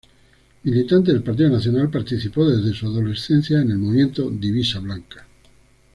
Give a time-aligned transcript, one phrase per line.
[0.63, 5.27] Militante del Partido Nacional, participó desde su adolescencia en el movimiento Divisa Blanca.